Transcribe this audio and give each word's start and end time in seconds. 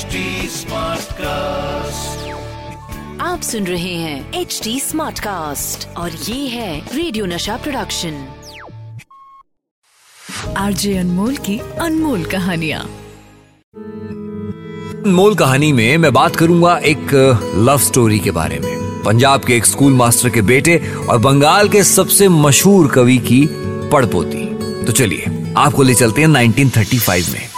HD 0.00 0.14
cast 1.12 2.28
आप 3.20 3.42
सुन 3.42 3.66
रहे 3.66 3.94
हैं 3.94 4.34
एच 4.34 4.60
डी 4.64 4.80
स्मार्ट 4.80 5.18
कास्ट 5.18 5.96
और 5.96 6.10
ये 6.10 6.48
है 6.48 6.96
रेडियो 6.96 7.26
नशा 7.26 7.56
प्रोडक्शन 7.56 8.28
आरजे 10.56 10.98
अनमोल 10.98 11.36
की 11.36 11.58
अनमोल 11.58 12.24
कहानिया। 12.24 12.80
अनमोल 12.80 15.34
कहानी 15.34 15.72
में 15.72 15.96
मैं 15.96 16.12
बात 16.12 16.36
करूँगा 16.36 16.78
एक 16.78 17.34
लव 17.56 17.78
स्टोरी 17.78 18.18
के 18.18 18.30
बारे 18.30 18.58
में। 18.58 19.02
पंजाब 19.02 19.44
के 19.44 19.56
एक 19.56 19.66
स्कूल 19.66 19.92
मास्टर 19.92 20.28
के 20.28 20.42
बेटे 20.42 20.96
और 21.10 21.18
बंगाल 21.18 21.68
के 21.68 21.84
सबसे 21.84 22.28
मशहूर 22.28 22.88
कवि 22.88 23.18
की 23.18 23.48
पड़पोती 23.92 24.46
तो 24.84 24.92
चलिए 24.92 25.52
आपको 25.56 25.82
ले 25.82 25.94
चलते 25.94 26.20
हैं 26.20 26.28
1935 26.28 27.32
में। 27.32 27.49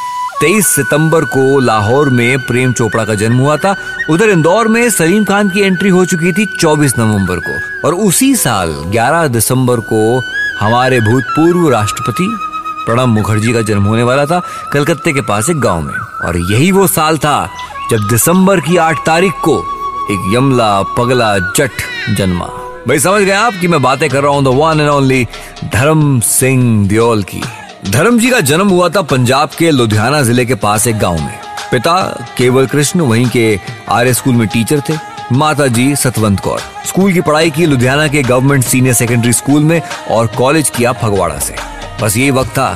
23 0.42 0.66
सितंबर 0.66 1.24
को 1.24 1.60
लाहौर 1.60 2.10
में 2.10 2.38
प्रेम 2.38 2.72
चोपड़ा 2.72 3.04
का 3.04 3.14
जन्म 3.14 3.36
हुआ 3.36 3.56
था। 3.56 3.76
उधर 4.10 4.28
इंदौर 4.28 4.68
में 4.68 4.90
सलीम 4.90 5.24
खान 5.24 5.48
की 5.48 5.60
एंट्री 5.60 5.88
हो 5.88 6.04
चुकी 6.04 6.32
थी 6.32 6.46
24 6.60 6.92
नवंबर 6.98 7.36
को। 7.36 7.86
और 7.88 7.94
उसी 7.94 8.36
साल 8.36 8.84
11 8.86 9.26
दिसंबर 9.26 9.80
को 9.80 10.22
हमारे 10.60 11.00
भूतपूर्व 11.00 11.68
राष्ट्रपति 11.68 12.38
प्रणब 12.86 13.08
मुखर्जी 13.08 13.52
का 13.52 13.62
जन्म 13.62 13.82
होने 13.82 14.02
वाला 14.02 14.26
था 14.26 14.42
कलकत्ते 14.72 15.12
के 15.12 15.20
पास 15.20 15.50
एक 15.50 15.60
गाँव 15.60 15.80
में। 15.80 15.94
और 15.94 16.36
यही 16.36 16.72
वो 16.72 16.86
साल 16.86 17.18
था 17.18 17.48
जब 17.90 17.98
दिसंबर 17.98 18.60
की 18.60 18.76
आठ 18.76 19.06
तारीख 19.06 19.32
को 19.32 19.58
एक 20.10 20.34
यमला 20.34 20.82
पगला 20.82 21.38
जट 21.38 21.70
जन्मा। 22.16 22.46
भाई, 22.88 22.98
समझ 22.98 23.22
गए 23.22 23.32
आप 23.32 23.52
कि 23.60 23.68
मैं 23.68 23.82
बातें 23.82 24.10
कर 24.10 24.22
रहा 24.22 24.32
हूँ 24.32 24.44
द 24.44 24.48
वन 24.48 24.80
एंड 24.80 24.90
ओनली 24.90 25.26
धर्म 25.72 26.20
सिंह 26.20 26.88
दियोल 26.88 27.22
की। 27.22 27.42
धर्म 27.82 28.18
जी 28.18 28.28
का 28.30 28.40
जन्म 28.40 28.68
हुआ 28.68 28.88
था 28.88 29.00
पंजाब 29.02 29.50
के 29.58 29.70
लुधियाना 29.70 30.20
ज़िले 30.22 30.44
के 30.46 30.54
पास 30.54 30.86
एक 30.86 30.98
गाँव 30.98 31.18
में। 31.18 31.38
पिता 31.70 31.94
केवल 32.38 32.66
कृष्ण, 32.66 33.00
वहीं 33.00 33.26
के 33.28 33.58
आर्य 33.88 34.14
स्कूल 34.14 34.34
में 34.34 34.46
टीचर 34.48 34.80
थे। 34.80 34.94
माता 35.32 35.66
जी 35.66 35.96
सतवंत 35.96 36.40
कौर। 36.40 36.60
स्कूल 36.86 37.12
की 37.12 37.20
पढ़ाई 37.20 37.50
की 37.50 37.66
लुधियाना 37.66 38.06
के 38.08 38.22
गवर्नमेंट 38.22 38.64
सीनियर 38.64 38.94
सेकेंडरी 38.94 39.32
स्कूल 39.32 39.62
में 39.62 39.80
और 40.10 40.26
कॉलेज 40.26 40.70
किया 40.70 40.92
फगवाड़ा 40.92 41.38
से। 41.38 41.56
बस 42.02 42.16
यही 42.16 42.30
वक्त 42.30 42.50
था। 42.50 42.70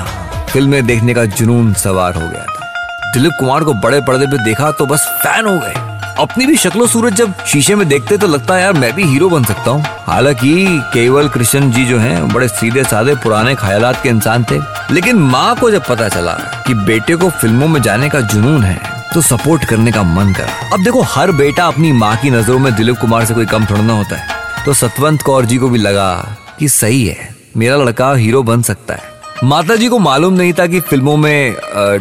फ़िल्में 0.53 0.87
देखने 0.87 1.15
का 1.15 1.25
जुनून 1.25 1.73
सवार 1.75 2.15
हो 2.15 2.21
गया 2.21 2.45
था। 2.45 3.13
दिलीप 3.13 3.33
कुमार 3.41 3.65
को 3.65 3.75
बड़े 3.75 4.01
पर्दे 4.01 4.27
पे 4.27 4.45
देखा 4.45 4.71
तो 4.71 4.87
बस 4.87 5.07
फ़ैन 5.23 5.47
हो 5.47 5.59
गए। 5.59 5.86
अपनी 6.19 6.47
भी 6.47 6.57
शक्लो 6.57 6.87
सूरत 6.87 7.13
जब 7.13 7.33
शीशे 7.47 7.75
में 7.75 7.87
देखते 7.89 8.17
तो 8.17 8.27
लगता 8.27 8.55
है 8.55 8.63
यार 8.63 8.73
मैं 8.73 8.93
भी 8.95 9.05
हीरो 9.05 9.29
बन 9.29 9.45
सकता 9.45 9.71
हूँ। 9.71 9.83
हालाँकि 10.07 10.67
केवल 10.95 11.29
कृष्ण 11.29 11.71
जी 11.73 11.85
जो 11.85 11.99
हैं, 11.99 12.29
बड़े 12.29 12.49
सीधे 12.49 12.85
साधे 12.85 13.15
पुराने 13.15 13.55
ख्यालात 13.55 14.03
के 14.03 14.09
इंसान 14.09 14.45
थे। 14.45 14.59
लेकिन 14.95 15.17
माँ 15.25 15.55
को 15.57 15.71
जब 15.71 15.85
पता 15.89 16.09
चला 16.09 16.33
कि 16.67 16.75
बेटे 16.77 17.17
को 17.17 17.29
फ़िल्मों 17.33 17.69
में 17.69 17.81
जाने 17.83 18.09
का 18.09 18.21
जुनून 18.23 18.63
है 18.63 18.79
तो 19.15 19.21
सपोर्ट 19.23 19.65
करने 19.65 19.93
का 19.93 20.03
मन 20.05 20.33
करा। 20.33 20.75
अब 20.75 20.85
देखो, 20.85 21.03
हर 21.05 21.33
बेटा 21.33 21.67
अपनी 21.67 21.93
माँ 21.95 22.17
की 22.17 22.31
नज़रों 22.31 22.59
में 22.59 22.75
दिलीप 22.75 22.97
कुमार 23.01 23.25
से 23.25 23.35
कोई 23.35 23.47
कम 23.47 23.67
थोड़ा 23.67 23.83
ना 23.83 23.93
होता 23.93 24.17
है। 24.17 24.65
तो 24.65 24.75
सतवंत 24.75 25.23
कौर 25.23 25.45
जी 25.45 25.59
को 25.59 25.69
भी 25.69 25.79
लगा 25.79 26.11
कि 26.59 26.69
सही 26.69 27.07
है, 27.07 27.29
मेरा 27.57 27.77
लड़का 27.77 28.13
हीरो 28.15 28.43
बन 28.43 28.63
सकता 28.63 28.95
है। 28.95 29.15
माता 29.45 29.77
जी 29.77 29.89
को 29.89 29.99
मालूम 29.99 30.35
नहीं 30.35 30.53
था 30.53 30.67
कि 30.67 30.81
फ़िल्मों 30.81 31.17
में 31.17 31.57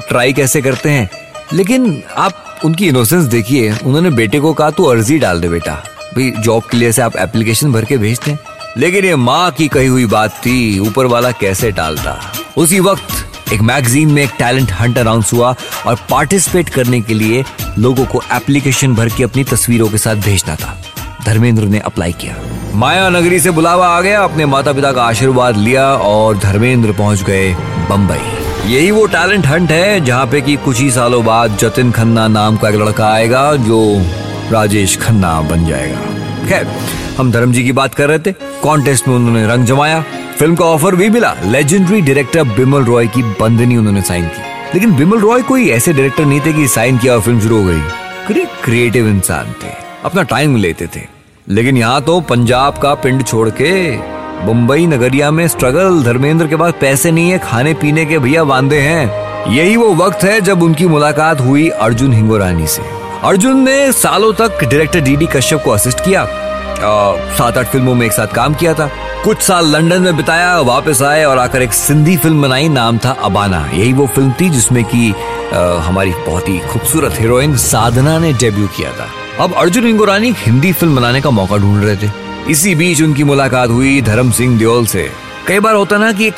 ट्राई 0.10 0.34
कैसे 0.34 0.62
करते 0.62 0.90
हैं। 0.90 1.10
लेकिन 1.54 2.02
आप 2.18 2.44
उनकी 2.64 2.88
इनोसेंस 2.88 3.26
देखिए, 3.26 3.72
उन्होंने 3.84 4.10
बेटे 4.10 4.40
को 4.40 4.54
कहा, 4.54 4.70
तू 4.70 4.84
अर्जी 4.84 5.20
डाल 5.20 5.42
दे 5.42 5.50
बेटा। 5.50 5.84
जॉब 6.18 6.64
के 6.64 6.78
लिए 6.78 6.92
से 6.92 7.02
आप 7.02 7.16
एप्लीकेशन 7.16 7.72
भर 7.72 7.86
के 7.86 7.98
भेजते 7.98 8.32
हैं। 8.32 8.40
लेकिन 8.78 9.06
ये 9.06 9.16
माँ 9.16 9.52
की 9.52 9.68
कही 9.68 9.88
हुई 9.88 10.06
बात 10.06 10.32
थी, 10.32 10.80
ऊपर 10.80 11.06
वाला 11.06 11.32
कैसे 11.32 11.72
टालता 11.72 12.34
उसी 12.58 12.80
वक्त 12.80 13.54
एक 13.54 13.62
मैगजीन 13.62 14.12
में 14.12 14.24
एक 14.24 14.32
टैलेंट 14.40 14.72
हंट 14.72 14.98
अनाउंस 14.98 15.34
हुआ 15.34 15.56
और 15.86 15.96
पार्टिसिपेट 16.10 16.70
करने 16.70 17.02
के 17.02 17.14
लिए 17.14 17.44
लोगों 17.78 18.06
को 18.06 18.22
एप्लीकेशन 18.34 18.96
भर 18.96 19.10
के 19.10 19.24
अपनी 19.24 19.44
तस्वीरों 19.44 19.90
के 19.90 19.98
साथ 19.98 20.16
भेजना 20.16 20.56
था। 20.56 20.78
धर्मेंद्र 21.26 21.64
ने 21.64 21.80
अप्लाई 21.80 22.12
किया। 22.12 22.36
माया 22.74 23.10
नगरी 23.10 23.40
से 23.40 23.52
बुलावा 23.52 23.88
आ 23.88 24.02
गया, 24.02 24.24
अपने 24.24 24.46
माता 24.46 24.74
पिता 24.74 24.92
का 24.92 25.04
आशीर्वाद 25.04 25.58
लिया 25.58 25.86
और 25.86 26.38
धर्मेंद्र 26.38 26.92
पहुँच 26.92 27.24
गए 27.24 27.54
बम्बई 27.90 28.35
यही 28.66 28.92
वो 28.92 29.06
टैलेंट 29.06 29.46
हंट 29.48 29.72
है 29.72 30.00
जहाँ 30.06 30.26
पे 30.28 30.40
कि 30.42 30.56
कुछ 30.56 30.80
ही 30.80 30.90
सालों 30.92 31.24
बाद 31.26 31.58
जतिन 31.58 31.92
खन्ना 31.92 32.28
नाम 32.28 32.56
का 32.58 32.70
एक 32.70 32.76
लड़का 32.76 33.08
आएगा 33.08 33.42
जो 33.56 33.80
राजेश 34.52 34.98
खन्ना 34.98 35.40
बन 35.42 35.66
जाएगा। 35.66 36.00
खैर, 36.48 36.68
हम 37.18 37.32
धर्म 37.32 37.52
जी 37.52 37.64
की 37.64 37.72
बात 37.72 37.96
कर 37.96 38.08
रहे 38.10 38.20
थे 38.20 38.32
कॉन्टेस्ट 38.64 39.08
में 39.08 39.16
उन्होंने 39.16 39.46
रंग 39.48 39.66
जमाया 39.66 40.02
फ़िल्म 40.40 40.56
का 40.56 40.66
ऑफ़र 40.66 40.96
भी 40.96 41.10
मिला 41.10 41.34
लेजेंडरी 41.44 42.02
डायरेक्टर 42.02 42.44
बिमल 42.50 42.86
रॉय 42.86 43.08
की 43.08 43.24
बंदनी 43.42 43.78
उन्होंने 43.78 44.02
साइन 44.02 44.26
की। 44.26 44.42
लेकिन 44.74 44.96
बिमल 44.96 45.20
रॉय 45.20 45.42
कोई 45.44 45.70
ऐसे 45.70 45.94
डायरेक्टर 45.94 46.26
नहीं 46.26 46.42
थे 46.46 46.54
कि 46.54 46.68
साइन 46.68 46.98
किया 46.98 47.14
और 47.14 47.22
फ़िल्म 47.22 47.40
शुरू 47.42 47.58
हो 47.58 47.68
गई। 47.68 48.46
क्रिएटिव 48.64 49.08
इंसान 49.08 49.54
थे, 49.54 49.74
अपना 50.06 50.24
टाइम 50.24 50.56
लेते 50.56 50.88
थे। 50.96 51.02
लेकिन 51.48 51.78
यहाँ 51.78 52.02
तो 52.02 52.20
पंजाब 52.24 52.78
का 52.78 52.94
पिंड 52.96 53.24
छोड़ 53.24 53.50
के 53.62 53.74
मुंबई 54.46 54.86
नगरिया 54.88 55.30
में 55.32 55.48
स्ट्रगल 55.48 56.02
धर्मेंद्र 56.04 56.48
के 56.48 56.56
पास 56.56 56.74
पैसे 56.82 57.12
नहीं 57.12 57.30
है, 57.30 57.38
खाने 57.40 57.74
पीने 57.74 58.06
के 58.06 58.18
भैया 58.20 58.44
बांधे 58.44 58.80
हैं। 58.80 59.54
यही 59.54 59.76
वो 59.76 59.94
वक्त 59.96 60.24
है 60.24 60.40
जब 60.42 60.64
उनकी 60.64 60.86
मुलाकात 60.88 61.40
हुई 61.42 61.68
अर्जुन 61.70 62.14
हिंगोरानी 62.14 62.68
से। 62.68 62.82
अर्जुन 63.24 63.60
ने 63.60 63.92
सालों 63.92 64.32
तक 64.34 64.64
डायरेक्टर 64.64 65.00
डीडी 65.00 65.26
कश्यप 65.28 65.64
को 65.64 65.72
असिस्ट 65.72 66.04
किया। 66.06 66.26
सात 67.38 67.58
आठ 67.58 67.68
फ़िल्मों 67.68 67.96
में 67.96 68.06
एक 68.06 68.12
साथ 68.12 68.36
काम 68.36 68.54
किया 68.54 68.74
था। 68.74 68.90
कुछ 69.24 69.42
साल 69.42 69.66
लंदन 69.68 70.02
में 70.02 70.18
बिताया, 70.18 70.60
वापस 70.62 71.02
आए 71.02 71.24
और 71.24 71.40
आकर 71.40 71.62
एक 71.62 71.74
सिंधी 71.74 72.18
फ़िल्म 72.18 72.42
बनाई, 72.42 72.68
नाम 72.70 72.98
था 72.98 73.16
अबाना। 73.24 73.66
यही 73.74 73.94
वो 73.94 74.08
फ़िल्म 74.08 74.34
थी 74.42 74.50
जिसमें 74.50 74.84
की 74.86 75.14
हमारी 75.86 76.12
बहुत 76.28 76.50
ही 76.50 76.58
खूबसूरत 76.68 77.20
हीरोइन 77.20 77.56
साधना 77.58 78.18
ने 78.20 78.34
डेब्यू 78.36 78.68
किया 78.78 78.92
था। 78.92 79.08
अब 79.44 79.54
अर्जुन 79.54 79.86
हिंगोरानी 79.86 80.34
हिंदी 80.38 80.72
फ़िल्म 80.74 80.96
बनाने 80.96 81.22
का 81.22 81.30
मौका 81.32 81.58
ढूंढ 81.58 81.84
रहे 81.84 81.96
थे। 81.98 82.10
इसी 82.50 82.74
बीच 82.76 83.02
उनकी 83.02 83.24
मुलाकात 83.24 83.70
हुई 83.70 84.02
धर्म 84.02 84.32
सिंह 84.32 84.58
दियोल 84.58 84.86
से। 84.86 85.10
कई 85.48 85.60
बार 85.60 85.76
होता 85.76 85.98
ना 85.98 86.12
कि 86.12 86.28
एक 86.28 86.34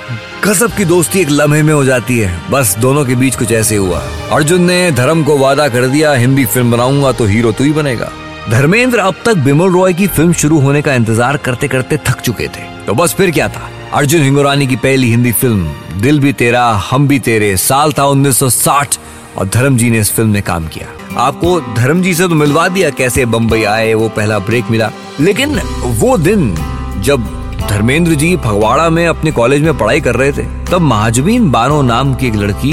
गजब 0.46 0.76
की 0.76 0.86
दोस्ती 0.86 1.20
एक 1.20 1.30
लम्हे 1.30 1.64
में 1.64 1.74
हो 1.74 1.84
जाती 1.86 2.18
है। 2.20 2.42
बस 2.52 2.76
दोनों 2.78 3.06
के 3.06 3.16
बीच 3.16 3.36
कुछ 3.36 3.52
ऐसे 3.52 3.76
हुआ। 3.76 4.02
अर्जुन 4.32 4.62
ने 4.62 4.92
धर्म 4.92 5.24
को 5.24 5.38
वादा 5.38 5.68
कर 5.68 5.88
दिया, 5.88 6.14
हिंदी 6.14 6.46
फ़िल्म 6.46 6.72
बनाऊँगा 6.72 7.12
तो 7.12 7.26
हीरो 7.26 7.52
तू 7.52 7.64
ही 7.64 7.72
बनेगा। 7.72 8.12
धर्मेंद्र 8.50 9.00
अब 9.00 9.16
तक 9.26 9.34
बिमल 9.36 9.72
रॉय 9.72 9.94
की 9.94 10.08
फ़िल्म 10.08 10.34
शुरू 10.34 10.60
होने 10.60 10.82
का 10.82 10.94
इंतज़ार 10.94 11.38
करते 11.38 11.68
करते 11.68 11.98
थक 11.98 12.22
चुके 12.22 12.48
थे। 12.48 12.64
तो 12.86 12.94
बस 12.94 13.14
फिर 13.14 13.32
क्या 13.32 13.48
था? 13.50 13.70
अर्जुन 13.94 14.22
हिंगोरानी 14.22 14.68
की 14.68 14.76
पहली 14.76 15.10
हिंदी 15.10 15.32
फ़िल्म, 15.32 15.72
दिल 16.02 16.20
भी 16.20 16.34
तेरा, 16.34 16.66
हम 16.92 17.08
भी 17.08 17.20
तेरे, 17.20 17.58
साल 17.58 17.92
था 17.92 18.06
1960 18.06 19.00
और 19.38 19.48
धर्म 19.48 19.78
जी 19.78 19.90
ने 19.90 20.00
इस 20.00 20.12
फ़िल्म 20.12 20.30
में 20.30 20.42
काम 20.42 20.68
किया। 20.68 20.88
आपको 21.18 21.60
धर्म 21.76 22.02
जी 22.02 22.14
से 22.14 22.28
तो 22.28 22.36
मिलवा 22.36 22.68
दिया 22.68 22.90
कैसे 22.90 23.26
बम्बई 23.26 23.64
आए, 23.64 23.94
वो 23.94 24.10
पहला 24.10 24.40
ब्रेक 24.40 24.70
मिला। 24.72 24.92
लेकिन 25.20 25.60
वो 26.00 26.18
दिन 26.18 26.56
जब 27.00 27.26
धर्मेंद्र 27.70 28.16
जी 28.16 28.36
फगवाड़ा 28.38 28.90
में 28.90 29.08
अपने 29.08 29.32
कॉलेज 29.32 29.62
में 29.62 29.78
पढ़ाई 29.78 30.02
कर 30.02 30.16
रहे 30.16 30.32
थे, 30.32 30.44
तब 30.72 30.82
महाजबीन 30.82 31.50
बानो 31.52 31.82
नाम 31.82 32.14
की 32.16 32.28
एक 32.28 32.36
लड़की, 32.36 32.72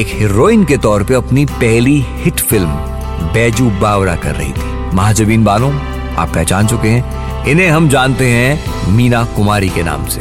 एक 0.00 0.08
हीरोइन 0.08 0.64
के 0.64 0.76
तौर 0.76 1.04
पे 1.04 1.14
अपनी 1.14 1.44
पहली 1.44 2.04
हिट 2.08 2.40
फ़िल्म, 2.40 2.68
बैजू 3.32 3.70
बावरा 3.70 4.16
कर 4.16 4.34
रही 4.34 4.52
थी। 4.52 4.96
महाजबीन 4.96 5.44
बानो, 5.44 5.70
आप 6.18 6.32
पहचान 6.34 6.66
चुके 6.66 6.88
हैं। 6.88 7.46
इन्हें 7.46 7.68
हम 7.68 7.88
जानते 7.88 8.26
हैं 8.26 8.92
मीना 8.92 9.24
कुमारी 9.24 9.68
के 9.68 9.82
नाम 9.82 10.06
से। 10.06 10.20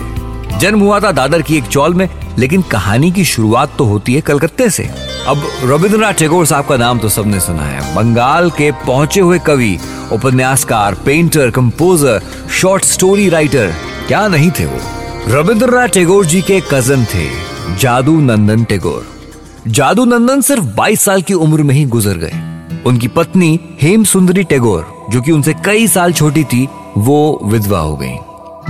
जन्म 0.60 0.80
हुआ 0.80 1.00
था 1.00 1.12
दादर 1.12 1.42
की 1.42 1.58
एक 1.58 1.64
चौल 1.64 1.94
में, 1.94 2.10
लेकिन 2.38 2.62
कहानी 2.62 3.12
की 3.12 3.26
शुरुआत 3.26 3.76
तो 3.78 3.86
होती 3.86 4.14
है 4.14 4.22
कलकत्ते 4.22 4.70
से। 4.70 4.90
अब 5.28 5.42
रविंद्रनाथ 5.64 6.14
टैगोर 6.14 6.46
साहब 6.46 6.66
का 6.66 6.76
नाम 6.78 7.00
तो 7.00 7.10
सबने 7.10 7.40
सुना 7.40 7.62
है। 7.62 7.96
बंगाल 7.96 8.50
के 8.50 8.72
पहुँचे 8.72 9.20
हुए 9.20 9.40
कवि, 9.40 9.80
उपन्यासकार 10.12 10.94
painter 10.96 11.50
composer 11.50 12.22
short 12.52 12.84
story 12.84 13.30
writer 13.30 13.74
क्या 14.08 14.28
नहीं 14.28 14.52
थे 14.52 14.66
वो? 14.66 14.80
रविंद्रनाथ 15.28 15.88
टैगोर 15.88 16.26
जी 16.26 16.42
के 16.42 16.62
कज़न 16.72 17.06
थे, 17.06 17.28
जादू 17.80 18.20
नंदन 18.22 18.64
टैगोर। 18.64 19.06
जादू 19.68 20.06
नंदन 20.06 20.42
सिर्फ़ 20.42 20.64
22 20.64 21.02
साल 21.02 21.22
की 21.22 21.34
उम्र 21.34 21.64
में 21.64 21.76
ही 21.76 21.86
गुजर 21.86 22.18
गए। 22.18 22.82
उनकी 22.86 23.08
पत्नी 23.08 23.60
हेम 23.82 24.04
सुंदरी 24.04 24.44
टैगोर, 24.44 24.88
जो 25.10 25.22
कि 25.22 25.32
उनसे 25.32 25.54
कई 25.66 25.88
साल 25.88 26.14
छोटी 26.14 26.44
थी, 26.44 26.68
वो 26.98 27.40
विधवा 27.44 27.80
हो 27.80 27.98
गई। 27.98 28.16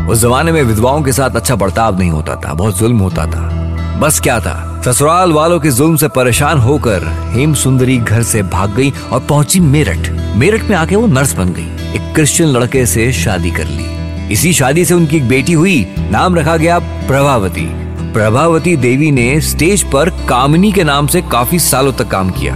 उस 0.06 0.18
जमाने 0.18 0.52
में 0.52 0.64
विधवाओं 0.64 1.02
के 1.02 1.12
साथ 1.12 1.30
अच्छा 1.30 1.56
बर्ताव 1.56 2.00
नहीं 2.00 2.10
होता 2.10 2.36
था, 2.36 2.54
बहुत 2.54 2.78
जुल्म 2.78 2.98
होता 2.98 3.26
था। 3.26 3.67
बस 4.00 4.20
क्या 4.20 4.40
था? 4.40 4.82
ससुराल 4.86 5.32
वालों 5.32 5.60
के 5.60 5.70
जुल्म 5.70 5.96
से 5.96 6.08
परेशान 6.08 6.58
होकर 6.58 7.32
हेम 7.36 7.54
सुंदरी 7.54 7.98
घर 7.98 8.24
से 8.24 8.44
भाग 8.44 8.76
गई 8.76 8.94
और 9.12 9.20
पहुँची 9.20 9.60
मेरठ। 9.60 10.10
मेरठ 10.36 10.64
में 10.64 10.78
आके 10.78 10.96
वो 10.96 11.08
नर्स 11.08 11.34
बन 11.34 11.50
गई। 11.50 11.96
एक 11.96 12.16
क्रिश्चियन 12.16 12.50
लड़के 12.50 12.86
से 12.86 13.14
शादी 13.14 13.52
कर 13.52 13.66
ली। 13.66 13.86
इसी 14.34 14.54
शादी 14.54 14.86
से 14.86 14.94
उनकी 14.94 15.18
एक 15.18 15.28
बेटी 15.28 15.54
हुई। 15.54 15.96
नाम 16.00 16.36
रखा 16.36 16.58
गया 16.58 16.80
प्रभावती। 16.80 17.68
प्रभावती 18.14 18.76
देवी 18.76 19.12
ने 19.12 19.42
स्टेज 19.42 19.92
पर 19.92 20.10
कामिनी 20.10 20.72
के 20.72 20.84
नाम 20.84 21.08
से 21.08 21.22
काफ़ी 21.22 21.60
सालों 21.60 21.94
तक 21.94 22.08
काम 22.08 22.30
किया। 22.30 22.56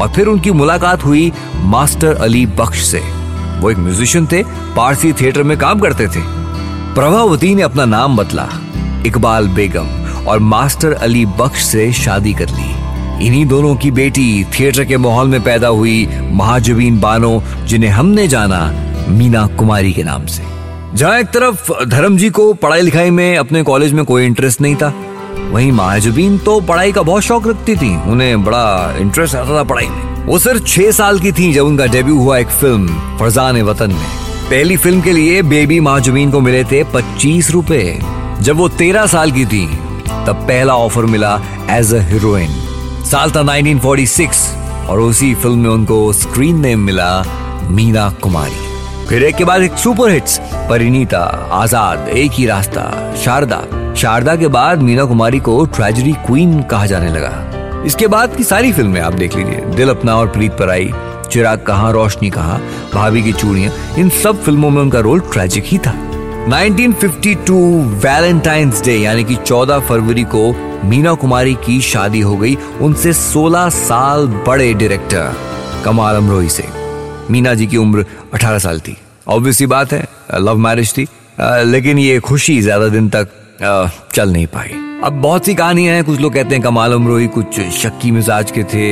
और 0.00 0.12
फिर 0.16 0.26
उनकी 0.26 0.50
मुलाकात 0.50 1.04
हुई 1.04 1.32
मास्टर 1.56 2.16
अली 2.16 2.46
बख्श 2.46 2.84
से। 2.84 3.02
वो 3.60 3.70
एक 3.70 3.78
म्यूजिशियन 3.78 4.26
थे, 4.26 4.42
पारसी 4.76 5.12
थिएटर 5.12 5.42
में 5.42 5.58
काम 5.58 5.78
करते 5.80 6.06
थे। 6.06 6.20
प्रभावती 6.94 7.54
ने 7.54 7.62
अपना 7.62 7.84
नाम 7.84 8.16
बदला। 8.16 8.48
इकबाल 9.06 9.48
बेगम। 9.48 10.03
और 10.28 10.38
मास्टर 10.40 10.92
अली 10.92 11.24
बख्श 11.38 11.64
से 11.64 11.92
शादी 11.94 12.32
कर 12.32 12.50
ली। 12.50 13.26
इन्हीं 13.26 13.44
दोनों 13.46 13.74
की 13.76 13.90
बेटी 13.90 14.44
थिएटर 14.50 14.84
के 14.84 14.96
माहौल 14.96 15.28
में 15.28 15.42
पैदा 15.42 15.68
हुई 15.68 16.08
महाजबीन 16.32 16.98
बानो, 17.00 17.42
जिन्हें 17.66 17.90
हमने 17.90 18.26
जाना 18.28 18.60
मीना 19.08 19.46
कुमारी 19.56 19.92
के 19.92 20.02
नाम 20.02 20.26
से। 20.26 20.42
जहाँ 20.94 21.18
एक 21.18 21.26
तरफ़ 21.28 21.72
धर्म 21.86 22.16
जी 22.16 22.30
को 22.30 22.52
पढ़ाई 22.54 22.80
लिखाई 22.80 23.10
में 23.10 23.36
अपने 23.36 23.62
कॉलेज 23.62 23.92
में 23.92 24.04
कोई 24.04 24.26
इंटरेस्ट 24.26 24.60
नहीं 24.60 24.74
था, 24.76 24.92
वहीं 25.52 25.70
महाजबीन 25.72 26.38
तो 26.38 26.60
पढ़ाई 26.60 26.92
का 26.92 27.02
बहुत 27.02 27.22
शौक 27.22 27.46
रखती 27.48 27.76
थी, 27.76 27.96
उन्हें 28.02 28.44
बड़ा 28.44 28.96
इंटरेस्ट 28.98 29.36
आता 29.36 29.56
था 29.56 29.62
पढ़ाई 29.64 29.88
में। 29.88 30.24
वो 30.26 30.38
सिर्फ़ 30.38 30.64
छह 30.64 30.90
साल 30.90 31.18
की 31.18 31.32
थी 31.32 31.52
जब 31.52 31.66
उनका 31.66 31.86
डेब्यू 31.86 32.18
हुआ 32.18 32.38
एक 32.38 32.48
फ़िल्म 32.50 33.16
फरजान 33.18 33.60
वतन 33.62 33.90
में। 33.90 34.06
पहली 34.50 34.76
फ़िल्म 34.76 35.00
के 35.00 35.12
लिए 35.12 35.42
बेबी 35.44 35.80
महाजुबीन 35.80 36.30
को 36.30 36.40
मिले 36.40 36.64
थे 36.64 36.82
पच्चीस 36.84 37.50
रुपए, 37.50 37.98
जब 38.40 38.56
वो 38.56 38.68
तेरह 38.70 39.06
साल 39.06 39.32
की 39.32 39.44
थी। 39.46 39.66
तब 40.26 40.44
पहला 40.48 40.74
ऑफ़र 40.76 41.04
मिला 41.06 41.34
एज 41.70 41.94
अ 41.94 42.00
हीरोइन 42.08 42.50
साल 43.04 43.30
था 43.30 43.42
1946 43.42 44.44
और 44.88 45.00
उसी 45.00 45.34
फ़िल्म 45.34 45.58
में 45.58 45.70
उनको 45.70 46.12
स्क्रीन 46.12 46.60
नेम 46.60 46.80
मिला 46.80 47.22
मीना 47.70 48.08
कुमारी। 48.22 49.06
फिर 49.08 49.22
एक 49.24 49.36
के 49.36 49.44
बाद 49.44 49.62
एक 49.62 49.78
सुपर 49.78 50.10
हिट्स 50.10 50.38
परिणीता 50.68 51.20
आज़ाद, 51.52 52.08
एक 52.08 52.32
ही 52.32 52.46
रास्ता, 52.46 53.14
शारदा। 53.14 53.62
शारदा 53.94 54.36
के 54.36 54.48
बाद 54.48 54.82
मीना 54.82 55.04
कुमारी 55.04 55.38
को 55.38 55.64
ट्रेजरी 55.66 56.12
क्वीन 56.26 56.62
कहा 56.62 56.86
जाने 56.86 57.10
लगा। 57.10 57.82
इसके 57.86 58.06
बाद 58.06 58.36
की 58.36 58.44
सारी 58.44 58.72
फ़िल्में 58.72 59.00
आप 59.00 59.12
देख 59.12 59.36
लीजिए, 59.36 59.60
दिल 59.76 59.88
अपना 59.88 60.16
और 60.16 60.28
प्रीत 60.28 60.52
पर 60.52 60.70
आई, 60.70 60.90
चिराग 61.30 61.62
कहा, 61.62 61.90
रोशनी 61.90 62.30
कहा, 62.30 62.58
भाभी 62.94 63.22
की 63.22 63.32
चूड़ियाँ, 63.32 63.72
इन 63.98 64.08
सब 64.22 64.42
फ़िल्मों 64.42 64.70
में 64.70 64.80
उनका 64.82 65.00
रोल 65.00 65.20
ट्रेजिक 65.32 65.64
ही 65.66 65.78
था। 65.78 65.94
1952 66.44 67.58
वैलेंटाइंस 68.02 68.82
डे, 68.84 68.96
यानी 68.96 69.22
कि 69.24 69.34
14 69.36 69.78
फरवरी 69.88 70.24
को 70.34 70.42
मीना 70.88 71.12
कुमारी 71.14 71.54
की 71.66 71.80
शादी 71.80 72.20
हो 72.20 72.36
गई 72.36 72.54
उनसे 72.82 73.12
16 73.12 73.68
साल 73.70 74.26
बड़े 74.46 74.72
डायरेक्टर 74.74 75.32
कमाल 75.84 76.16
अमरोही 76.16 76.48
से। 76.48 76.64
मीना 77.30 77.54
जी 77.54 77.66
की 77.66 77.76
उम्र 77.76 78.04
18 78.34 78.58
साल 78.58 78.80
थी। 78.80 78.96
ऑब्वियसली 79.28 79.66
बात 79.66 79.92
है 79.92 80.06
लव 80.36 80.58
मैरिज 80.58 80.92
थी 80.96 81.06
लेकिन 81.40 81.98
ये 81.98 82.18
खुशी 82.20 82.60
ज़्यादा 82.62 82.88
दिन 82.88 83.08
तक 83.08 83.28
चल 84.14 84.32
नहीं 84.32 84.46
पाई। 84.46 84.93
अब 85.04 85.12
बहुत 85.12 85.46
सी 85.46 85.54
कहानियाँ 85.54 85.94
हैं, 85.94 86.04
कुछ 86.04 86.20
लोग 86.20 86.32
कहते 86.34 86.54
हैं 86.54 86.62
कमाल 86.64 86.92
अमरोही 86.92 87.26
कुछ 87.26 87.60
शक्की 87.60 88.10
मिजाज 88.10 88.50
के 88.50 88.62
थे 88.64 88.84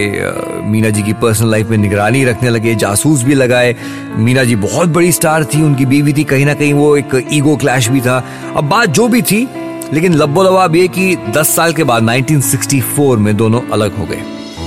मीना 0.62 0.91
जी 0.91 1.03
की 1.03 1.12
पर्सनल 1.12 1.50
लाइफ 1.50 1.69
में 1.69 1.76
निगरानी 1.79 2.25
रखने 2.25 2.50
लगे, 2.50 2.75
जासूस 2.75 3.23
भी 3.23 3.35
लगाए। 3.35 3.75
मीना 4.17 4.44
जी 4.44 4.56
बहुत 4.56 4.88
बड़ी 4.88 5.12
स्टार 5.12 5.44
थी, 5.44 5.62
उनकी 5.62 5.87
बीवी 5.87 6.12
थी, 6.12 6.25
कहीं 6.25 6.47
ना 6.47 6.55
कहीं 6.55 6.73
वो 6.73 6.97
एक 6.97 7.29
ईगो 7.32 7.56
क्लैश 7.56 7.88
भी 7.88 8.00
था। 8.00 8.25
अब 8.56 8.64
बात 8.64 8.88
जो 8.88 9.09
भी 9.09 9.23
थी, 9.23 9.49
लेकिन 9.93 10.14
लब्बो 10.14 10.43
लवाब 10.43 10.76
ये 10.76 10.88
कि 10.88 11.17
10 11.17 11.55
साल 11.56 11.73
के 11.73 11.85
बाद 11.85 12.03
1964 12.03 13.17
में 13.17 13.37
दोनों 13.37 13.61
अलग 13.73 13.97
हो 13.97 14.05
गए। 14.05 14.23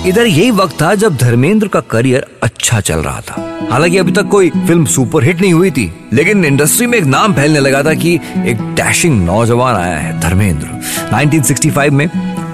इधर 0.07 0.25
यही 0.25 0.49
वक्त 0.51 0.81
था 0.81 0.93
जब 0.95 1.15
धर्मेंद्र 1.15 1.67
का 1.67 1.79
करियर 1.81 2.25
अच्छा 2.43 2.79
चल 2.79 2.95
रहा 2.95 3.21
था। 3.21 3.67
हालाँकि 3.71 3.97
अभी 3.97 4.11
तक 4.11 4.27
कोई 4.27 4.49
फ़िल्म 4.49 4.85
सुपर 4.85 5.23
हिट 5.23 5.41
नहीं 5.41 5.53
हुई 5.53 5.71
थी, 5.71 5.91
लेकिन 6.13 6.45
इंडस्ट्री 6.45 6.87
में 6.87 6.97
एक 6.97 7.03
नाम 7.03 7.33
फैलने 7.33 7.59
लगा 7.59 7.81
था 7.83 7.93
कि 7.93 8.13
एक 8.47 8.61
डैशिंग 8.75 9.25
नौजवान 9.25 9.75
आया 9.75 9.97
है 9.97 10.19
धर्मेंद्र। 10.19 10.67
1965 11.13 11.89
में 11.89 12.07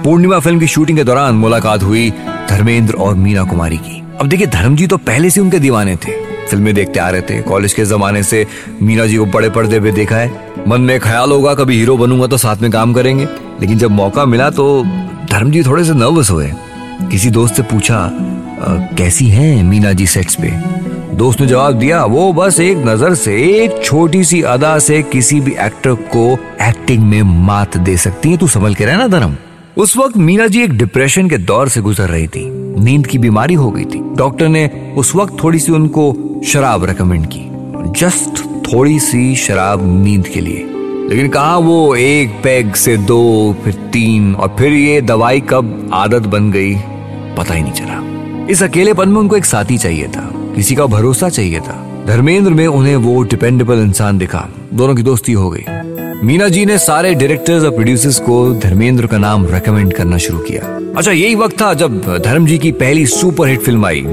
पूर्णिमा 0.04 0.38
फ़िल्म 0.38 0.60
की 0.60 0.66
शूटिंग 0.66 0.98
के 0.98 1.04
दौरान 1.04 1.34
मुलाकात 1.34 1.82
हुई 1.82 2.10
धर्मेंद्र 2.48 2.94
और 2.94 3.14
मीना 3.14 3.44
कुमारी 3.44 3.76
की। 3.76 4.02
अब 4.20 4.28
देखिए 4.28 4.46
धर्म 4.46 4.76
जी 4.76 4.86
तो 4.86 4.96
पहले 4.96 5.30
से 5.30 5.40
उनके 5.40 5.58
दीवाने 5.58 5.96
थे। 5.96 6.20
फ़िल्में 6.46 6.74
देखते 6.74 7.00
आ 7.00 7.10
रहे 7.10 7.20
थे। 7.20 7.40
कॉलेज 7.42 7.72
के 7.72 7.84
जमाने 7.84 8.22
से 8.22 8.46
मीना 8.82 9.06
जी 9.06 9.16
को 9.16 9.26
बड़े 9.26 9.50
पर्दे 9.50 9.80
पे 9.80 9.92
देखा 9.92 10.16
है। 10.16 10.64
मन 10.68 10.80
में 10.80 10.98
ख्याल 11.00 11.30
होगा, 11.30 11.54
कभी 11.54 11.78
हीरो 11.78 11.96
बनूँगा 11.96 12.26
तो 12.26 12.36
साथ 12.36 12.56
में 12.56 12.70
काम 12.70 12.92
करेंगे। 12.92 13.28
लेकिन 13.60 13.78
जब 13.78 13.90
मौका 13.90 14.24
मिला 14.24 14.50
तो 14.50 14.82
धर्म 15.30 15.50
जी 15.50 15.62
थोड़े 15.62 15.84
से 15.84 15.94
नर्वस 15.94 16.30
हुए। 16.30 16.52
किसी 17.12 17.30
दोस्त 17.30 17.54
से 17.54 17.62
पूछा 17.62 17.96
कैसी 18.96 19.26
हैं 19.26 19.62
मीना 19.64 19.92
जी 19.92 20.06
सेट्स 20.06 20.34
पे? 20.34 20.48
दोस्त 21.16 21.40
ने 21.40 21.46
जवाब 21.46 21.74
दिया, 21.74 22.04
वो 22.04 22.32
बस 22.32 22.60
एक 22.60 22.76
नज़र 22.76 23.14
से 23.14 23.34
एक 23.64 23.84
छोटी 23.84 24.24
सी 24.24 24.40
अदा 24.42 24.78
से 24.78 25.02
किसी 25.02 25.40
भी 25.40 25.52
एक्टर 25.60 25.94
को 25.94 26.38
एक्टिंग 26.62 27.02
में 27.02 27.22
मात 27.22 27.76
दे 27.76 27.96
सकती 27.96 28.30
है। 28.30 28.36
तू 28.36 28.46
संभल 28.46 28.74
के 28.74 28.84
रहना 28.84 29.08
धर्म. 29.08 29.36
उस 29.76 29.96
वक्त 29.96 30.16
मीना 30.16 30.46
जी 30.46 30.62
एक 30.62 30.72
डिप्रेशन 30.72 31.28
के 31.28 31.38
दौर 31.38 31.68
से 31.68 31.80
गुजर 31.80 32.08
रही 32.08 32.26
थी। 32.26 32.44
नींद 32.82 33.06
की 33.06 33.18
बीमारी 33.18 33.54
हो 33.54 33.70
गई 33.70 33.84
थी। 33.84 34.00
डॉक्टर 34.16 34.48
ने 34.48 34.94
उस 34.96 35.14
वक्त 35.14 35.36
थोड़ी 35.44 35.58
सी 35.58 35.72
उनको 35.72 36.40
शराब 36.46 36.84
रिकमेंड 36.84 37.26
की। 37.26 37.42
जस्ट 38.00 38.42
थोड़ी 38.66 38.98
सी 39.00 39.34
शराब 39.36 40.04
नींद 40.04 40.26
के 40.26 40.40
लिए। 40.40 40.66
लेकिन 41.08 41.28
कहा, 41.28 41.56
वो 41.56 41.94
एक 41.94 42.40
पैग 42.44 42.72
से 42.74 42.96
दो, 42.96 43.54
फिर 43.64 43.74
तीन, 43.92 44.34
और 44.34 44.56
फिर 44.58 44.72
ये 44.72 45.00
दवाई 45.00 45.40
कब 45.40 45.90
आदत 45.94 46.22
बन 46.22 46.50
गई? 46.50 46.74
पता 47.38 47.54
ही 47.54 47.62
नहीं 47.62 47.72
चला। 47.72 48.46
इस 48.50 48.62
अकेलेपन 48.62 49.08
में 49.08 49.16
उनको 49.16 49.36
एक 49.36 49.44
साथी 49.44 49.78
चाहिए 49.78 50.08
था। 50.08 50.30
किसी 50.56 50.74
का 50.74 50.86
भरोसा 50.86 51.28
चाहिए 51.28 51.60
था। 51.60 52.04
धर्मेंद्र 52.06 52.50
में 52.50 52.66
उन्हें 52.66 52.96
वो 52.96 53.22
डिपेंडेबल 53.22 53.74
इंसान 53.74 54.18
दिखा। 54.18 54.48
दोनों 54.74 54.94
की 54.94 55.02
दोस्ती 55.02 55.32
हो 55.32 55.50
गई। 55.50 55.64
मीना 56.26 56.48
जी 56.48 56.66
ने 56.66 56.78
सारे 56.78 57.14
डायरेक्टर्स 57.14 57.64
और 57.64 57.70
प्रोड्यूसर्स 57.70 58.18
को 58.18 58.54
धर्मेंद्र 58.54 59.06
का 59.06 59.18
नाम 59.18 59.46
रेकमेंड 59.46 59.92
करना 59.92 60.18
शुरू 60.18 60.38
किया। 60.38 60.94
अच्छा 60.96 61.10
यही 61.10 61.34
वक्त 61.34 61.60
था 61.62 61.74
जब 61.74 62.18
धर्म 62.24 62.46
जी 62.46 62.58
की 62.58 62.72
पहली 62.72 63.06
सुपरहिट 63.06 63.60
फ़िल्म 63.60 63.86
आई, 63.86 64.06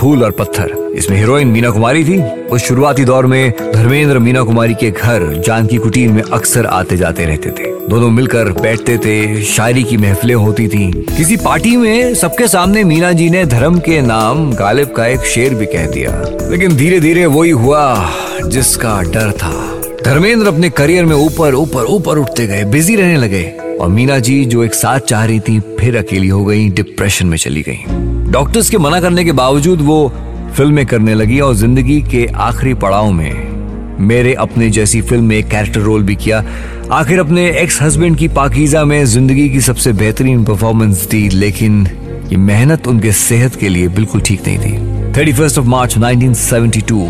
फूल 0.00 0.24
और 0.24 0.30
पत्थर। 0.30 0.85
इसमें 0.96 1.18
हीरोइन 1.18 1.48
मीना 1.48 1.70
कुमारी 1.70 2.04
थी। 2.04 2.22
उस 2.22 2.62
शुरुआती 2.62 3.04
दौर 3.04 3.26
में 3.26 3.52
धर्मेंद्र 3.74 4.18
मीना 4.18 4.42
कुमारी 4.42 4.74
के 4.74 4.90
घर 4.90 5.42
जानकी 5.46 5.76
कुटीर 5.76 6.08
में 6.08 6.22
अक्सर 6.22 6.66
आते 6.66 6.96
जाते 6.96 7.24
रहते 7.24 7.50
थे। 7.50 7.88
दोनों 7.88 8.10
मिलकर 8.10 8.44
बैठते 8.44 8.98
थे, 8.98 9.42
शायरी 9.42 9.84
की 9.84 9.96
महफिलें 9.96 10.34
होती 10.34 10.68
थी। 10.68 10.92
किसी 11.16 11.36
पार्टी 11.36 11.76
में 11.76 12.14
सबके 12.14 12.48
सामने 12.48 12.84
मीना 12.84 13.12
जी 13.12 13.30
ने 13.30 13.44
धर्म 13.44 13.78
के 13.78 14.00
नाम 14.00 14.52
गालिब 14.52 14.88
का 14.88 15.06
एक 15.06 15.20
शेर 15.20 15.54
भी 15.54 15.66
कह 15.66 15.86
दिया। 15.86 16.22
लेकिन 16.50 16.76
धीरे 16.76 17.00
धीरे 17.00 17.26
वही 17.26 17.50
हुआ 17.50 18.10
जिसका 18.46 19.02
डर 19.02 19.32
था। 19.32 19.80
धर्मेंद्र 20.04 20.46
अपने 20.46 20.70
करियर 20.70 21.04
में 21.04 21.16
ऊपर 21.16 21.54
ऊपर 21.54 21.84
ऊपर 21.84 22.18
उठते 22.18 22.46
गए, 22.46 22.64
बिज़ी 22.64 22.96
रहने 22.96 23.16
लगे। 23.16 23.52
और 23.80 23.88
मीना 23.88 24.18
जी 24.18 24.44
जो 24.44 24.64
एक 24.64 24.74
साथ 24.74 24.98
चाह 24.98 25.24
रही 25.24 25.40
थी, 25.40 25.60
फिर 25.60 25.96
अकेली 25.96 26.28
हो 26.28 26.44
गई 26.44 26.68
डिप्रेशन 26.68 27.26
में 27.26 27.36
चली 27.36 27.62
गई। 27.62 27.84
डॉक्टर्स 28.32 28.70
के 28.70 28.78
मना 28.78 29.00
करने 29.00 29.24
के 29.24 29.32
बावजूद 29.32 29.80
वो 29.80 30.12
फ़िल्में 30.54 30.84
करने 30.86 31.14
लगी 31.14 31.40
और 31.40 31.54
ज़िंदगी 31.54 32.00
के 32.02 32.26
आखिरी 32.26 32.74
पड़ाव 32.74 33.10
में 33.12 33.96
मेरे 34.06 34.32
अपने 34.34 34.68
जैसी 34.70 35.00
फ़िल्म 35.00 35.24
में 35.24 35.48
कैरेक्टर 35.48 35.80
रोल 35.80 36.02
भी 36.02 36.16
किया। 36.16 36.44
आखिर 36.92 37.20
अपने 37.20 37.48
एक्स 37.60 37.80
हस्बैंड 37.82 38.16
की 38.18 38.28
पाकिजा 38.28 38.84
में 38.84 39.04
ज़िंदगी 39.04 39.48
की 39.50 39.60
सबसे 39.60 39.92
बेहतरीन 39.92 40.44
परफॉर्मेंस 40.44 41.06
दी, 41.10 41.28
लेकिन 41.28 41.86
ये 42.30 42.36
मेहनत 42.36 42.86
उनके 42.86 43.12
सेहत 43.12 43.56
के 43.56 43.68
लिए 43.68 43.88
बिल्कुल 43.88 44.20
ठीक 44.20 44.46
नहीं 44.46 44.58
थी। 44.58 44.72
Thirty 45.16 45.32
first 45.32 45.58
of 45.58 45.66
March 45.66 45.96
1972 45.98 47.08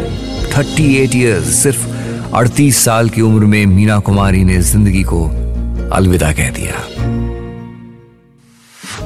38 0.54 1.14
years 1.16 1.54
सिर्फ़ 1.62 1.86
38 2.34 2.84
साल 2.84 3.08
की 3.08 3.20
उम्र 3.20 3.44
में 3.46 3.64
मीना 3.66 3.98
कुमारी 3.98 4.44
ने 4.44 4.60
ज़िंदगी 4.62 5.02
को 5.02 5.24
अलविदा 5.92 6.32
कह 6.32 6.50
दिया। 6.50 6.74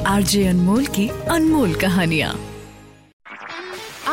आरजे 0.07 0.45
अनमोल 0.47 0.85
की 0.85 1.09
अनमोल 1.29 1.73
कहानियाँ। 1.73 2.33